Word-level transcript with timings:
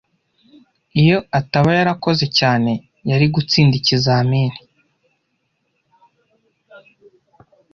Iyo 1.01 1.17
ataba 1.39 1.69
yarakoze 1.77 2.25
cyane, 2.39 2.71
yari 3.09 3.25
gutsinda 3.33 3.75
ikizamini. 3.79 4.59